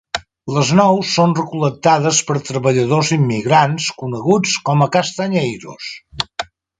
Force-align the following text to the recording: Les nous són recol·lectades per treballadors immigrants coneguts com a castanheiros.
Les 0.53 0.69
nous 0.77 1.09
són 1.17 1.33
recol·lectades 1.39 2.21
per 2.29 2.37
treballadors 2.49 3.11
immigrants 3.19 3.91
coneguts 4.03 4.55
com 4.71 4.85
a 4.87 4.89
castanheiros. 4.97 5.91